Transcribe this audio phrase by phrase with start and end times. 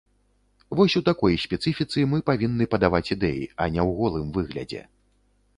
[0.79, 4.81] Вось у такой спецыфіцы мы павінны падаваць ідэі, а не ў голым выглядзе.